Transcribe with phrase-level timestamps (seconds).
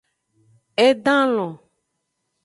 [0.85, 1.53] E dan lon.